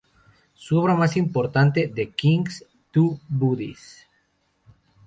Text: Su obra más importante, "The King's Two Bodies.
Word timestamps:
Su 0.55 0.79
obra 0.79 0.95
más 0.95 1.15
importante, 1.15 1.87
"The 1.93 2.09
King's 2.09 2.65
Two 2.89 3.19
Bodies. 3.29 4.07